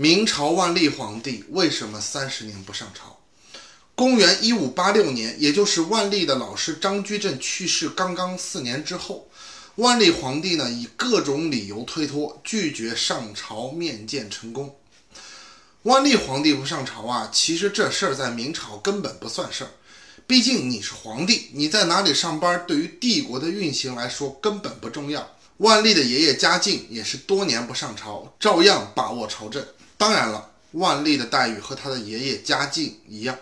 [0.00, 3.18] 明朝万历皇帝为什么三十年不上朝？
[3.96, 9.28] 公元一五八六年，也就是万历的老师张居正去世刚刚四年之后，
[9.74, 14.76] 万历皇帝呢以各种理由推脱，拒绝上朝面见成功。
[15.82, 19.70] 万历皇帝不上朝啊，其实这事儿在明朝根本不算事儿，
[20.28, 25.28] 毕竟你是皇帝，你在哪里上班，对于帝国的运行来说根本不重要。
[25.56, 29.66] 万历的爷爷嘉靖也是多年不上朝，照样把握朝政。
[29.98, 33.36] 当然了，万历的待遇和他的爷爷嘉靖一样。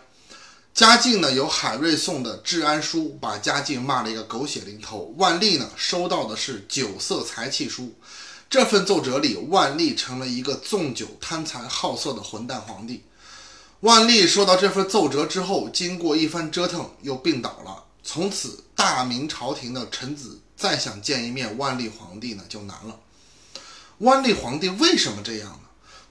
[0.73, 5.15] 嘉靖呢有海瑞送的治安书，把嘉靖骂了一个狗血淋头。
[5.19, 7.95] 万历呢收到的是酒色财气书。
[8.49, 13.05] 这份奏折里，万历成了一个纵酒贪财好色的混蛋皇帝。
[13.81, 17.85] 万历收到这份奏折之后，经过一番折腾，又病倒了。
[18.03, 22.99] 从此，大明朝廷的臣子再想见一面万历皇帝呢，就难了。
[23.99, 25.66] 万历皇帝为什么这样呢？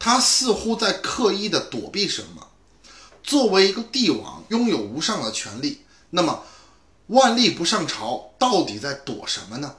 [0.05, 2.47] 他似乎在刻意的躲避什么。
[3.23, 6.43] 作为一个帝王，拥有无上的权力，那么
[7.07, 9.77] 万历不上朝，到底在躲什么呢？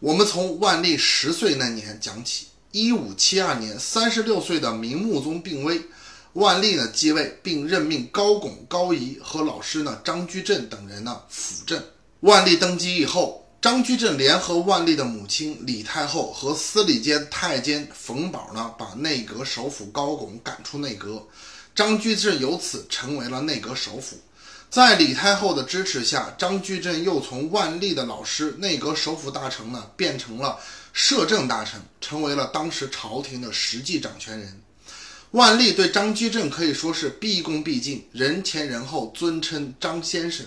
[0.00, 2.48] 我们从万历十岁那年讲起。
[2.72, 5.80] 一五七二年，三十六岁的明穆宗病危，
[6.32, 11.80] 万历呢继位，并任命高拱、高仪和老师呢张居正等人呢辅政。
[12.18, 13.45] 万历登基以后。
[13.60, 21.26] 张居正联合万历的母亲李太后和司礼监太监冯保呢，把内阁首辅高拱赶出内阁，
[21.74, 24.16] 张居正由此成为了内阁首辅。
[24.70, 30.58] 在李太后的支持下，张居正又从万历的老师内阁首辅大臣呢，变成了
[30.92, 34.60] 摄政大臣，成为了当时朝廷的实际掌权人。
[35.32, 40.46] 万历对张居正可以说是毕恭毕敬，人前人后尊称张先生。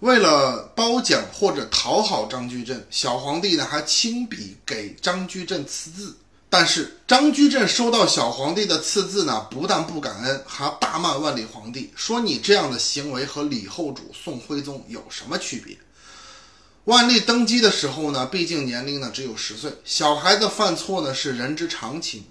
[0.00, 6.16] 为了褒奖或者讨好张居正，小皇帝呢还亲笔给张居正赐字。
[6.48, 15.76] 但是张居正收到小皇帝的赐字呢，不但不感恩，还大骂万历皇帝，说你这样的行为和李后主宋徽宗有什么区别？
[16.86, 22.24] 万历登基的时候呢，毕竟年龄呢只有十岁，小孩子犯错呢是人之常情，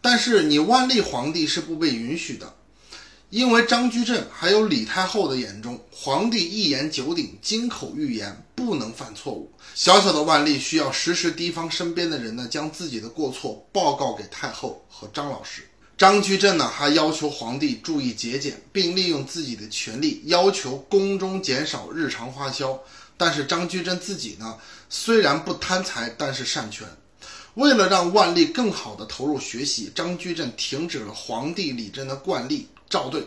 [0.00, 2.54] 但是你万历皇帝是不被允许的。
[3.30, 9.50] 因为张居正还有李太后的眼中，皇帝一言九鼎，金口玉言，不能犯错误。
[9.74, 15.68] 小小的万历需要时时提防身边的人呢，将自己的过错报告给太后和张老师。
[15.98, 22.78] 张居正呢，还要求皇帝注意节俭，并利用自己的权力要求宫中减少日常花销。
[23.16, 24.56] 但是张居正自己呢，
[24.88, 26.86] 虽然不贪财，但是擅权。
[27.54, 32.68] 为了让万历更好地投入学习，张居正停止了皇帝理政的惯例。
[32.88, 33.26] 赵对，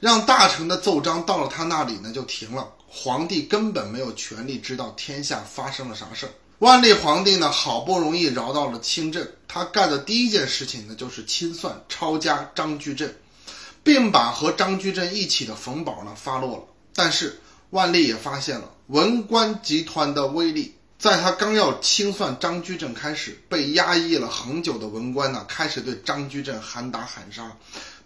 [0.00, 2.72] 让大臣的奏章到了他那里呢，就停了。
[2.88, 6.30] 皇帝根本没有权利知道天下发生了啥事儿。
[6.60, 13.12] 万历皇帝呢，好不容易饶到了清镇，他干的第一件事情呢，就是清算抄家张居正，
[13.82, 16.62] 并把和张居正一起的冯保呢发落了。
[16.94, 17.38] 但是
[17.70, 27.54] 万历也发现了文官集团的威力，在他刚要清算张居正开始，被压抑了很久的文官呢，开始对张居正喊打喊杀。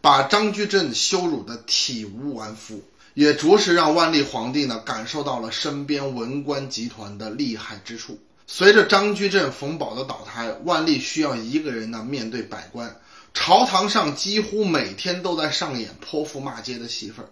[0.00, 2.82] 把张居正羞辱得体无完肤，
[3.14, 8.18] 也着实让万历皇帝呢感受到了身边文官集团的厉害之处。
[8.46, 12.96] 随着张居正、冯保的倒台，万历需要一个人呢面对百官，
[13.34, 17.24] 朝堂上几乎每天都在上演泼妇骂街的戏份。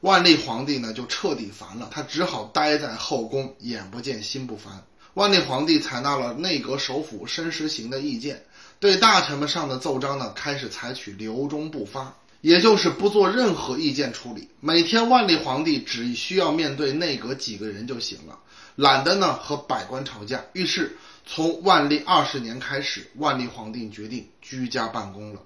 [0.00, 4.84] 万历皇帝呢就彻底烦了，他只好待在后宫，眼不见心不烦。
[5.14, 8.44] 万历皇帝采纳了内阁首辅申时行的意见。
[8.80, 14.48] 对大臣们上的奏章呢，开始采取留中不发，也就是不做任何意见处理。
[14.60, 18.38] 每天万历皇帝只需要面对内阁几个人就行了，
[18.76, 20.44] 懒得呢和百官吵架。
[20.52, 25.40] 于是从万历二十年开始，万历皇帝决定居家办公了。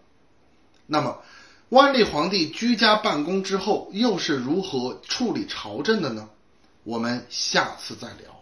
[0.87, 1.17] 那么，
[1.69, 6.29] 万历皇帝居家办公之后，又是如何处理朝政的呢？
[6.83, 8.38] 我们下次再聊。